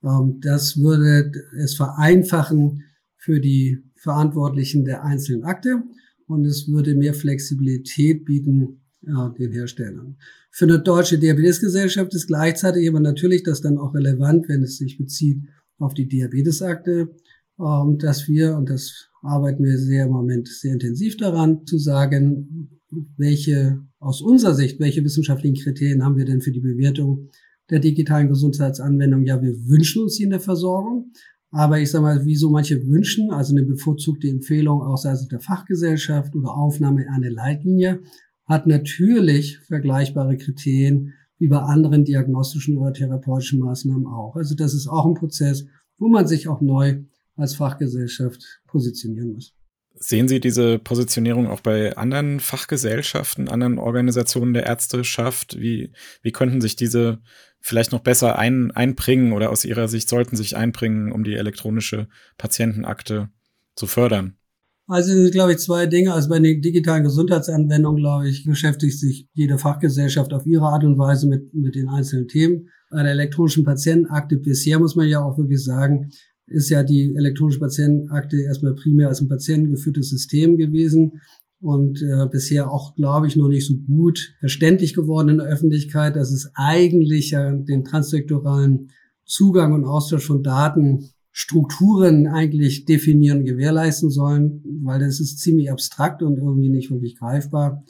[0.04, 2.84] Ähm, das würde es vereinfachen
[3.17, 5.83] für die Verantwortlichen der einzelnen Akte.
[6.27, 10.15] und es würde mehr Flexibilität bieten ja, den Herstellern.
[10.49, 14.97] Für eine deutsche Diabetesgesellschaft ist gleichzeitig aber natürlich das dann auch relevant, wenn es sich
[14.97, 15.41] bezieht
[15.77, 17.13] auf die Diabetesakte,
[17.59, 22.69] ähm, dass wir, und das arbeiten wir sehr im Moment sehr intensiv daran, zu sagen,
[23.17, 27.29] welche, aus unserer Sicht, welche wissenschaftlichen Kriterien haben wir denn für die Bewertung
[27.69, 29.25] der digitalen Gesundheitsanwendung?
[29.25, 31.11] Ja, wir wünschen uns sie in der Versorgung.
[31.51, 35.41] Aber ich sage mal, wie so manche wünschen, also eine bevorzugte Empfehlung auch seitens der
[35.41, 38.01] Fachgesellschaft oder Aufnahme in eine Leitlinie,
[38.45, 44.35] hat natürlich vergleichbare Kriterien wie bei anderen diagnostischen oder therapeutischen Maßnahmen auch.
[44.35, 45.65] Also das ist auch ein Prozess,
[45.97, 47.03] wo man sich auch neu
[47.35, 49.53] als Fachgesellschaft positionieren muss.
[49.95, 55.59] Sehen Sie diese Positionierung auch bei anderen Fachgesellschaften, anderen Organisationen der Ärzteschaft?
[55.59, 57.21] Wie, wie könnten sich diese
[57.62, 62.08] vielleicht noch besser ein, einbringen oder aus Ihrer Sicht sollten sich einbringen, um die elektronische
[62.38, 63.30] Patientenakte
[63.76, 64.36] zu fördern?
[64.88, 66.13] Also sind, glaube ich, zwei Dinge.
[66.13, 70.97] Also bei den digitalen Gesundheitsanwendungen, glaube ich, beschäftigt sich jede Fachgesellschaft auf ihre Art und
[70.97, 72.67] Weise mit, mit den einzelnen Themen.
[72.89, 76.10] Bei der elektronischen Patientenakte bisher muss man ja auch wirklich sagen,
[76.47, 81.21] ist ja die elektronische Patientenakte erstmal primär als ein patientengeführtes System gewesen
[81.62, 86.15] und äh, bisher auch, glaube ich, noch nicht so gut verständlich geworden in der Öffentlichkeit,
[86.15, 88.89] dass es eigentlich ja den transsektoralen
[89.26, 96.24] Zugang und Austausch von Datenstrukturen eigentlich definieren und gewährleisten sollen, weil das ist ziemlich abstrakt
[96.24, 97.84] und irgendwie nicht wirklich greifbar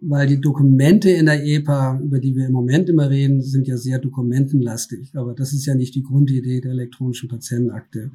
[0.00, 3.76] weil die Dokumente in der EPA, über die wir im Moment immer reden, sind ja
[3.76, 5.12] sehr dokumentenlastig.
[5.14, 8.12] Aber das ist ja nicht die Grundidee der elektronischen Patientenakte.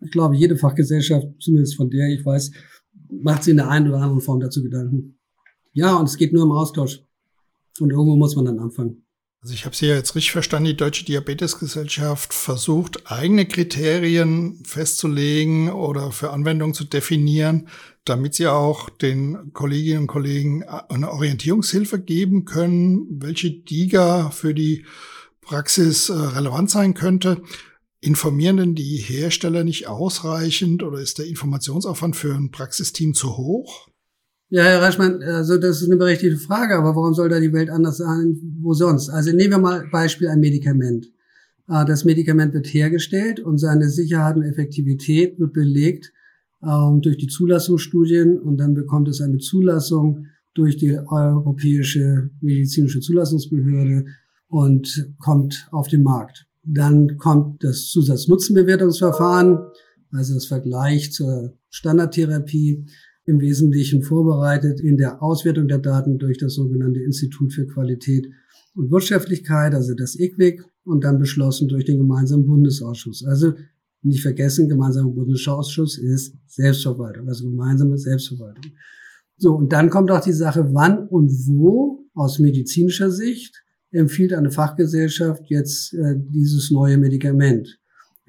[0.00, 2.52] Ich glaube, jede Fachgesellschaft, zumindest von der ich weiß,
[3.10, 5.18] macht sich in der einen oder anderen Form dazu Gedanken.
[5.72, 7.02] Ja, und es geht nur im Austausch.
[7.78, 9.04] Und irgendwo muss man dann anfangen.
[9.42, 15.70] Also ich habe Sie ja jetzt richtig verstanden, die Deutsche Diabetesgesellschaft versucht, eigene Kriterien festzulegen
[15.70, 17.68] oder für Anwendungen zu definieren,
[18.04, 24.84] damit sie auch den Kolleginnen und Kollegen eine Orientierungshilfe geben können, welche DIGA für die
[25.40, 27.40] Praxis äh, relevant sein könnte.
[28.02, 33.88] Informieren denn die Hersteller nicht ausreichend oder ist der Informationsaufwand für ein Praxisteam zu hoch?
[34.48, 37.70] Ja, Herr Reichmann, also das ist eine berechtigte Frage, aber warum soll da die Welt
[37.70, 38.40] anders sein?
[38.62, 39.10] Wo sonst?
[39.10, 41.06] Also nehmen wir mal Beispiel ein Medikament.
[41.66, 46.12] Ah, das Medikament wird hergestellt und seine Sicherheit und Effektivität wird belegt
[46.64, 54.06] ähm, durch die Zulassungsstudien und dann bekommt es eine Zulassung durch die Europäische Medizinische Zulassungsbehörde
[54.48, 56.49] und kommt auf den Markt.
[56.62, 59.58] Dann kommt das Zusatznutzenbewertungsverfahren,
[60.12, 62.86] also das Vergleich zur Standardtherapie
[63.26, 68.28] im Wesentlichen vorbereitet in der Auswertung der Daten durch das sogenannte Institut für Qualität
[68.74, 73.24] und Wirtschaftlichkeit, also das IQWIC, und dann beschlossen durch den gemeinsamen Bundesausschuss.
[73.24, 73.52] Also
[74.02, 78.72] nicht vergessen, gemeinsamer Bundesausschuss ist Selbstverwaltung, also gemeinsame Selbstverwaltung.
[79.36, 84.50] So, und dann kommt auch die Sache, wann und wo aus medizinischer Sicht empfiehlt eine
[84.50, 87.80] Fachgesellschaft jetzt äh, dieses neue Medikament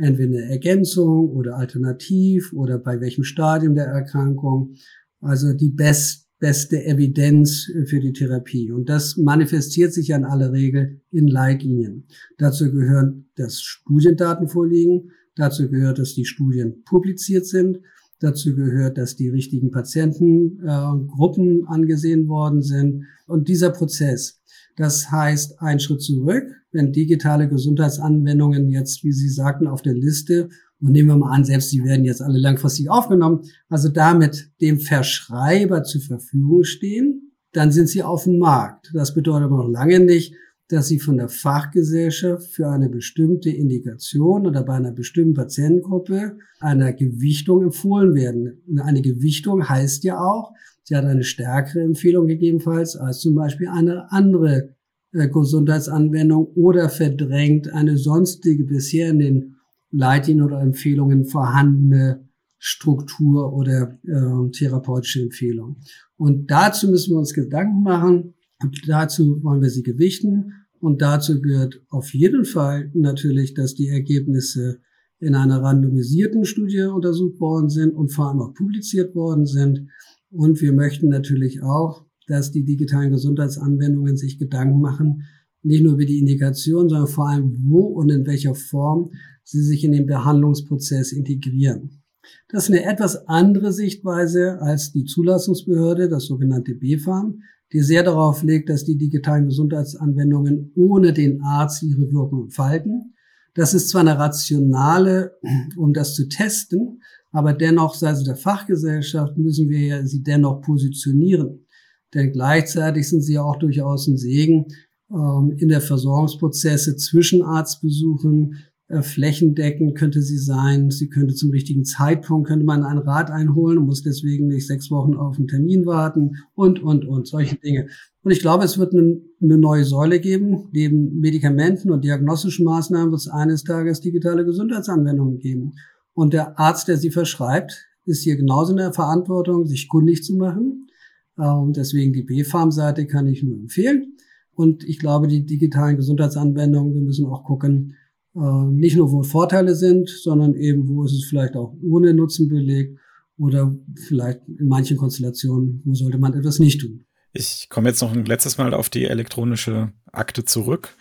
[0.02, 4.76] entweder eine Ergänzung oder alternativ oder bei welchem Stadium der Erkrankung.
[5.20, 8.72] Also die best, beste Evidenz für die Therapie.
[8.72, 12.08] Und das manifestiert sich in aller Regel in Leitlinien.
[12.38, 15.12] Dazu gehören, dass Studiendaten vorliegen.
[15.36, 17.80] Dazu gehört, dass die Studien publiziert sind.
[18.20, 23.06] Dazu gehört, dass die richtigen Patientengruppen äh, angesehen worden sind.
[23.28, 24.41] Und dieser Prozess,
[24.78, 30.50] das heißt, ein Schritt zurück, wenn digitale Gesundheitsanwendungen jetzt, wie Sie sagten, auf der Liste,
[30.82, 34.80] und nehmen wir mal an, selbst die werden jetzt alle langfristig aufgenommen, also damit dem
[34.80, 38.92] Verschreiber zur Verfügung stehen, dann sind sie auf dem Markt.
[38.94, 40.34] Das bedeutet aber noch lange nicht,
[40.70, 46.94] dass sie von der Fachgesellschaft für eine bestimmte Indikation oder bei einer bestimmten Patientengruppe einer
[46.94, 48.64] Gewichtung empfohlen werden.
[48.82, 50.54] Eine Gewichtung heißt ja auch,
[50.92, 54.76] Sie hat eine stärkere Empfehlung gegebenenfalls als zum Beispiel eine andere
[55.14, 59.56] äh, Gesundheitsanwendung oder verdrängt eine sonstige bisher in den
[59.92, 62.28] Leitlinien oder Empfehlungen vorhandene
[62.58, 65.78] Struktur oder äh, therapeutische Empfehlung.
[66.18, 68.34] Und dazu müssen wir uns Gedanken machen.
[68.62, 70.52] Und dazu wollen wir sie gewichten.
[70.82, 74.82] Und dazu gehört auf jeden Fall natürlich, dass die Ergebnisse
[75.20, 79.88] in einer randomisierten Studie untersucht worden sind und vor allem auch publiziert worden sind.
[80.32, 85.24] Und wir möchten natürlich auch, dass die digitalen Gesundheitsanwendungen sich Gedanken machen,
[85.64, 89.12] nicht nur über die Indikation, sondern vor allem, wo und in welcher Form
[89.44, 92.02] sie sich in den Behandlungsprozess integrieren.
[92.48, 97.42] Das ist eine etwas andere Sichtweise als die Zulassungsbehörde, das sogenannte BfArM,
[97.74, 103.14] die sehr darauf legt, dass die digitalen Gesundheitsanwendungen ohne den Arzt ihre Wirkung entfalten.
[103.54, 105.38] Das ist zwar eine rationale,
[105.76, 111.66] um das zu testen, Aber dennoch, seitens der Fachgesellschaft, müssen wir sie dennoch positionieren.
[112.14, 114.68] Denn gleichzeitig sind sie ja auch durchaus ein Segen
[115.10, 118.58] ähm, in der Versorgungsprozesse zwischen Arztbesuchen,
[118.92, 120.92] äh, flächendeckend könnte sie sein.
[120.92, 124.92] Sie könnte zum richtigen Zeitpunkt, könnte man einen Rat einholen und muss deswegen nicht sechs
[124.92, 127.88] Wochen auf einen Termin warten und, und, und, solche Dinge.
[128.22, 130.70] Und ich glaube, es wird eine, eine neue Säule geben.
[130.74, 135.72] Neben Medikamenten und diagnostischen Maßnahmen wird es eines Tages digitale Gesundheitsanwendungen geben.
[136.14, 140.36] Und der Arzt, der sie verschreibt, ist hier genauso in der Verantwortung, sich kundig zu
[140.36, 140.88] machen.
[141.36, 144.18] Und ähm, deswegen die B-Farm-Seite kann ich nur empfehlen.
[144.54, 147.96] Und ich glaube, die digitalen Gesundheitsanwendungen, wir müssen auch gucken,
[148.36, 152.48] äh, nicht nur wo Vorteile sind, sondern eben wo ist es vielleicht auch ohne Nutzen
[152.48, 153.00] belegt
[153.38, 153.76] oder
[154.08, 157.06] vielleicht in manchen Konstellationen, wo sollte man etwas nicht tun.
[157.34, 160.96] Ich komme jetzt noch ein letztes Mal auf die elektronische Akte zurück.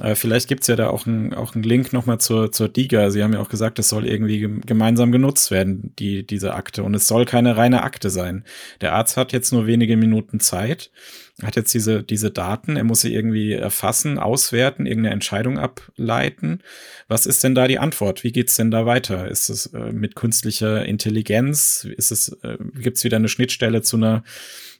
[0.00, 3.10] Äh, vielleicht gibt's ja da auch einen auch einen Link nochmal zur, zur DIGA.
[3.10, 6.82] Sie haben ja auch gesagt, es soll irgendwie gemeinsam genutzt werden, die, diese Akte.
[6.82, 8.44] Und es soll keine reine Akte sein.
[8.80, 10.90] Der Arzt hat jetzt nur wenige Minuten Zeit,
[11.42, 16.60] hat jetzt diese, diese Daten, er muss sie irgendwie erfassen, auswerten, irgendeine Entscheidung ableiten.
[17.08, 18.22] Was ist denn da die Antwort?
[18.22, 19.28] Wie geht's denn da weiter?
[19.28, 21.86] Ist es äh, mit künstlicher Intelligenz?
[21.96, 24.24] Ist es, äh, gibt's wieder eine Schnittstelle zu einer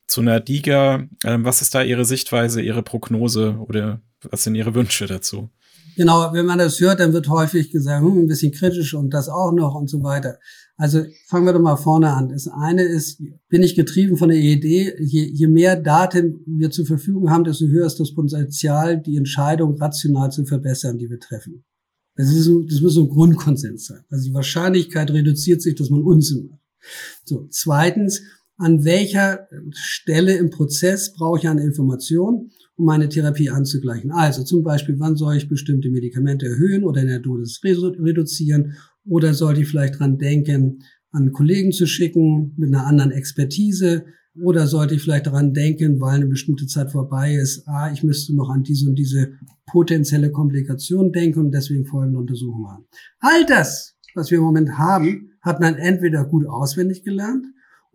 [0.07, 1.05] zu einer DIGA.
[1.25, 5.51] Ähm, was ist da Ihre Sichtweise, Ihre Prognose oder was sind Ihre Wünsche dazu?
[5.97, 9.31] Genau, wenn man das hört, dann wird häufig gesagt, hm, ein bisschen kritisch und das
[9.31, 10.39] auch noch und so weiter.
[10.77, 12.29] Also fangen wir doch mal vorne an.
[12.29, 16.85] Das eine ist, bin ich getrieben von der Idee, je, je mehr Daten wir zur
[16.85, 21.65] Verfügung haben, desto höher ist das Potenzial, die Entscheidung rational zu verbessern, die wir treffen.
[22.15, 24.05] Das, ist das muss so ein Grundkonsens sein.
[24.11, 26.61] Also die Wahrscheinlichkeit reduziert sich, dass man Unsinn macht.
[27.25, 28.21] So, zweitens,
[28.59, 34.13] an welcher Stelle im Prozess brauche ich eine Information, um meine Therapie anzugleichen.
[34.13, 39.35] Also zum Beispiel, wann soll ich bestimmte Medikamente erhöhen oder in der Dosis reduzieren oder
[39.35, 44.05] sollte ich vielleicht dran denken, an Kollegen zu schicken mit einer anderen Expertise
[44.43, 48.35] oder sollte ich vielleicht daran denken, weil eine bestimmte Zeit vorbei ist, ah, ich müsste
[48.35, 49.33] noch an diese und diese
[49.67, 52.85] potenzielle Komplikation denken und deswegen folgende Untersuchungen machen.
[53.21, 57.47] All das, was wir im Moment haben, hat man entweder gut auswendig gelernt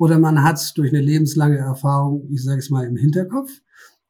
[0.01, 3.51] oder man hat es durch eine lebenslange Erfahrung, ich sage es mal, im Hinterkopf.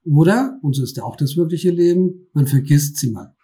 [0.06, 3.36] Oder, und so ist auch das wirkliche Leben, man vergisst sie mal.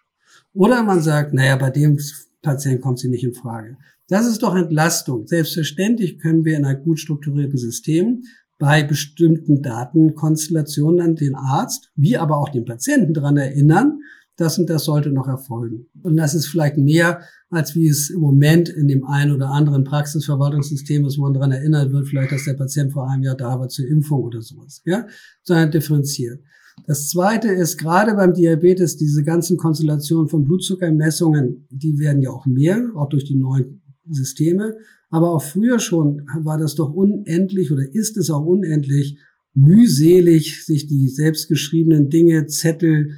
[0.54, 1.98] Oder man sagt, naja, bei dem
[2.40, 3.76] Patienten kommt sie nicht in Frage.
[4.08, 5.26] Das ist doch Entlastung.
[5.26, 8.22] Selbstverständlich können wir in einem gut strukturierten System
[8.58, 14.00] bei bestimmten Datenkonstellationen dann den Arzt, wie aber auch den Patienten daran erinnern,
[14.36, 15.88] das und das sollte noch erfolgen.
[16.02, 19.84] Und das ist vielleicht mehr, als wie es im Moment in dem einen oder anderen
[19.84, 23.58] Praxisverwaltungssystem ist, wo man daran erinnert wird, vielleicht, dass der Patient vor einem Jahr da
[23.58, 25.06] war zur Impfung oder sowas, ja,
[25.42, 26.40] sondern differenziert.
[26.86, 32.46] Das zweite ist, gerade beim Diabetes, diese ganzen Konstellationen von Blutzuckermessungen, die werden ja auch
[32.46, 34.76] mehr, auch durch die neuen Systeme.
[35.10, 39.18] Aber auch früher schon war das doch unendlich oder ist es auch unendlich
[39.54, 43.12] mühselig, sich die selbstgeschriebenen Dinge, Zettel,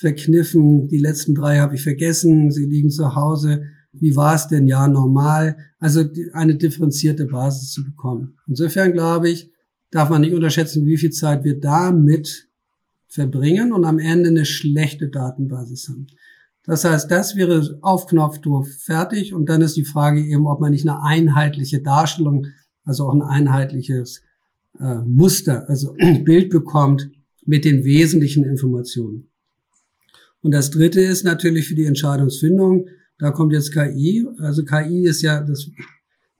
[0.00, 0.88] verkniffen.
[0.88, 2.50] Die letzten drei habe ich vergessen.
[2.50, 3.64] Sie liegen zu Hause.
[3.92, 4.66] Wie war es denn?
[4.66, 5.58] Ja, normal.
[5.78, 8.38] Also eine differenzierte Basis zu bekommen.
[8.46, 9.50] Insofern glaube ich,
[9.90, 12.48] darf man nicht unterschätzen, wie viel Zeit wir damit
[13.08, 16.06] verbringen und am Ende eine schlechte Datenbasis haben.
[16.64, 20.70] Das heißt, das wäre auf Knopfdruck fertig und dann ist die Frage eben, ob man
[20.70, 22.46] nicht eine einheitliche Darstellung,
[22.84, 24.22] also auch ein einheitliches
[24.78, 27.10] äh, Muster, also Bild bekommt
[27.44, 29.29] mit den wesentlichen Informationen.
[30.42, 32.86] Und das dritte ist natürlich für die Entscheidungsfindung,
[33.18, 34.26] da kommt jetzt KI.
[34.38, 35.68] Also KI ist ja, das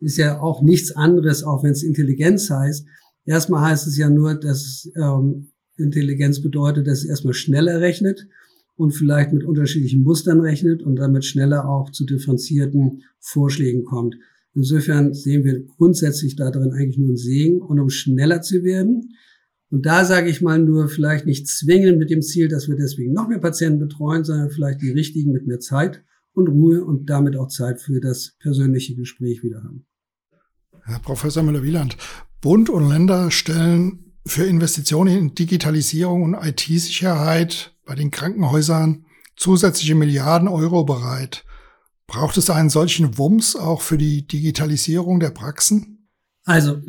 [0.01, 2.87] ist ja auch nichts anderes, auch wenn es Intelligenz heißt.
[3.27, 8.27] Erstmal heißt es ja nur, dass ähm, Intelligenz bedeutet, dass es erstmal schneller rechnet
[8.77, 14.17] und vielleicht mit unterschiedlichen Mustern rechnet und damit schneller auch zu differenzierten Vorschlägen kommt.
[14.55, 17.61] Insofern sehen wir grundsätzlich darin eigentlich nur einen Segen.
[17.61, 19.11] Und um schneller zu werden,
[19.71, 23.13] und da sage ich mal nur, vielleicht nicht zwingen mit dem Ziel, dass wir deswegen
[23.13, 26.03] noch mehr Patienten betreuen, sondern vielleicht die richtigen mit mehr Zeit
[26.33, 29.87] und Ruhe und damit auch Zeit für das persönliche Gespräch wieder haben.
[30.83, 31.97] Herr Professor Müller-Wieland,
[32.41, 39.05] Bund und Länder stellen für Investitionen in Digitalisierung und IT-Sicherheit bei den Krankenhäusern
[39.37, 41.45] zusätzliche Milliarden Euro bereit.
[42.09, 46.00] Braucht es einen solchen Wumms auch für die Digitalisierung der Praxen?
[46.45, 46.81] Also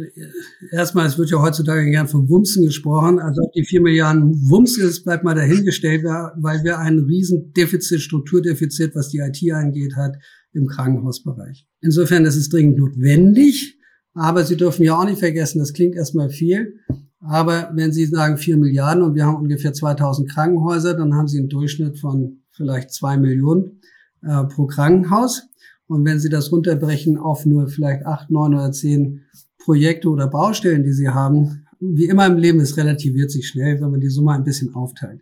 [0.72, 3.20] erstmal, es wird ja heutzutage gern von Wumsen gesprochen.
[3.20, 8.02] Also ob die vier Milliarden Wumms ist, bleibt mal dahingestellt, weil wir ein riesen Defizit,
[8.02, 10.16] Strukturdefizit, was die IT angeht, hat
[10.54, 11.68] im Krankenhausbereich.
[11.82, 13.78] Insofern ist es dringend notwendig,
[14.14, 16.76] aber Sie dürfen ja auch nicht vergessen, das klingt erstmal viel,
[17.20, 21.38] aber wenn Sie sagen vier Milliarden und wir haben ungefähr 2000 Krankenhäuser, dann haben Sie
[21.38, 23.82] einen Durchschnitt von vielleicht zwei Millionen
[24.24, 25.44] äh, pro Krankenhaus.
[25.92, 29.26] Und wenn Sie das runterbrechen auf nur vielleicht acht, neun oder zehn
[29.58, 33.92] Projekte oder Baustellen, die Sie haben, wie immer im Leben, es relativiert sich schnell, wenn
[33.92, 35.20] man die Summe ein bisschen aufteilt.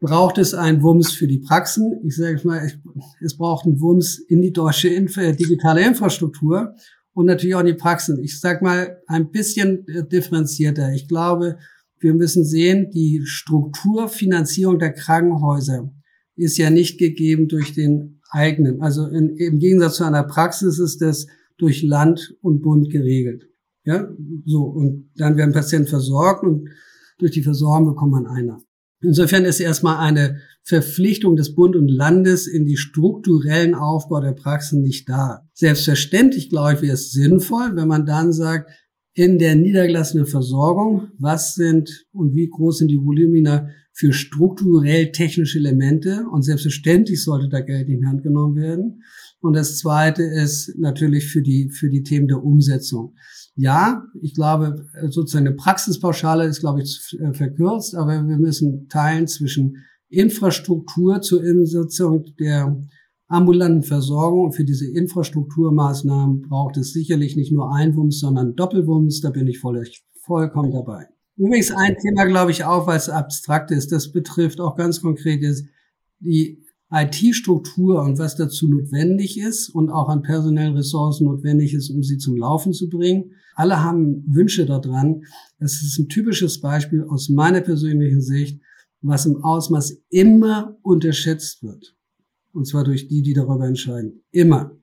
[0.00, 2.00] Braucht es einen Wumms für die Praxen?
[2.06, 2.72] Ich sage mal,
[3.20, 6.74] es braucht einen Wumms in die deutsche Infra digitale Infrastruktur
[7.12, 8.18] und natürlich auch in die Praxen.
[8.24, 10.94] Ich sage mal ein bisschen äh, differenzierter.
[10.94, 11.58] Ich glaube,
[11.98, 15.92] wir müssen sehen, die Strukturfinanzierung der Krankenhäuser
[16.36, 18.80] ist ja nicht gegeben durch den eigenen.
[18.80, 21.26] Also in, im Gegensatz zu einer Praxis ist das
[21.58, 23.48] durch Land und Bund geregelt.
[23.84, 24.08] Ja,
[24.46, 24.62] so.
[24.62, 26.68] Und dann werden Patienten versorgt und
[27.18, 28.62] durch die Versorgung bekommt man einer.
[29.02, 34.82] Insofern ist erstmal eine Verpflichtung des Bund und Landes in die strukturellen Aufbau der Praxen
[34.82, 35.48] nicht da.
[35.54, 38.70] Selbstverständlich, glaube ich, wäre es sinnvoll, wenn man dann sagt,
[39.14, 45.58] in der niedergelassenen Versorgung, was sind und wie groß sind die Volumina für strukturell technische
[45.58, 49.02] Elemente und selbstverständlich sollte da Geld in Hand genommen werden.
[49.40, 53.14] Und das zweite ist natürlich für die, für die Themen der Umsetzung.
[53.56, 59.26] Ja, ich glaube, sozusagen eine Praxispauschale ist, glaube ich, äh, verkürzt, aber wir müssen teilen
[59.26, 59.76] zwischen
[60.08, 62.80] Infrastruktur zur Umsetzung der
[63.30, 64.52] ambulanten Versorgung.
[64.52, 69.20] Für diese Infrastrukturmaßnahmen braucht es sicherlich nicht nur ein Wumms, sondern Doppelwumms.
[69.20, 69.82] Da bin ich voll,
[70.22, 71.06] vollkommen dabei.
[71.36, 73.92] Übrigens ein Thema, glaube ich, auch, weil es abstrakt ist.
[73.92, 75.64] Das betrifft auch ganz konkret ist
[76.18, 76.62] die
[76.92, 82.18] IT-Struktur und was dazu notwendig ist und auch an personellen Ressourcen notwendig ist, um sie
[82.18, 83.32] zum Laufen zu bringen.
[83.54, 85.22] Alle haben Wünsche daran.
[85.60, 88.60] Das ist ein typisches Beispiel aus meiner persönlichen Sicht,
[89.02, 91.94] was im Ausmaß immer unterschätzt wird.
[92.52, 94.22] Und zwar durch die, die darüber entscheiden.
[94.30, 94.76] Immer.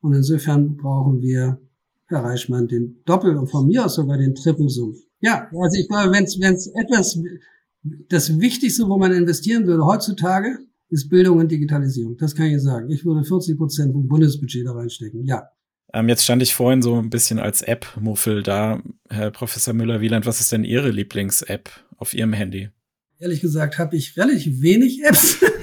[0.00, 1.60] Und insofern brauchen wir,
[2.06, 4.98] Herr Reichmann, den Doppel- und von mir aus sogar den Trippelsumpf.
[5.20, 7.18] Ja, also ich glaube, wenn es etwas,
[8.08, 10.58] das Wichtigste, wo man investieren würde heutzutage,
[10.90, 12.16] ist Bildung und Digitalisierung.
[12.18, 12.90] Das kann ich sagen.
[12.90, 15.24] Ich würde 40 Prozent vom Bundesbudget da reinstecken.
[15.24, 15.48] Ja.
[15.94, 18.82] Ähm, jetzt stand ich vorhin so ein bisschen als App-Muffel da.
[19.08, 22.70] Herr Professor Müller-Wieland, was ist denn Ihre Lieblings-App auf Ihrem Handy?
[23.18, 25.38] Ehrlich gesagt habe ich relativ wenig Apps.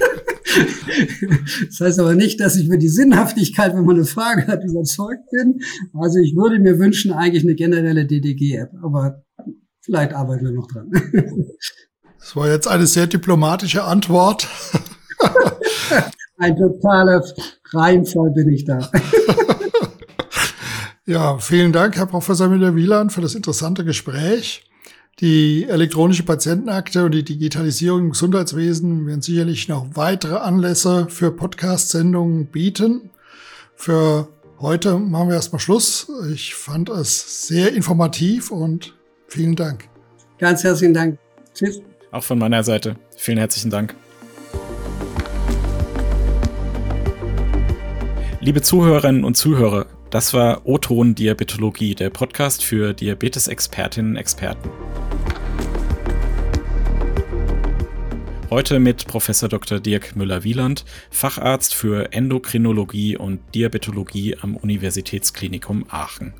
[1.66, 5.30] das heißt aber nicht, dass ich für die Sinnhaftigkeit, wenn man eine Frage hat, überzeugt
[5.30, 5.60] bin.
[5.94, 9.22] Also ich würde mir wünschen, eigentlich eine generelle DDG-App, aber
[9.80, 10.90] vielleicht arbeiten wir noch dran.
[12.18, 14.46] Das war jetzt eine sehr diplomatische Antwort.
[16.36, 17.24] Ein totaler
[17.72, 18.90] Reinfall bin ich da.
[21.06, 24.69] ja, vielen Dank, Herr Professor Müller-Wieland, für das interessante Gespräch.
[25.18, 32.46] Die elektronische Patientenakte und die Digitalisierung im Gesundheitswesen werden sicherlich noch weitere Anlässe für Podcast-Sendungen
[32.46, 33.10] bieten.
[33.74, 34.28] Für
[34.60, 36.10] heute machen wir erstmal Schluss.
[36.32, 38.94] Ich fand es sehr informativ und
[39.28, 39.88] vielen Dank.
[40.38, 41.18] Ganz herzlichen Dank.
[41.52, 41.82] Tschüss.
[42.12, 42.96] Auch von meiner Seite.
[43.16, 43.94] Vielen herzlichen Dank.
[48.40, 54.68] Liebe Zuhörerinnen und Zuhörer, das war O-Ton Diabetologie, der Podcast für Diabetes-Expertinnen und Experten.
[58.50, 59.78] Heute mit Professor Dr.
[59.78, 66.34] Dirk Müller-Wieland, Facharzt für Endokrinologie und Diabetologie am Universitätsklinikum Aachen.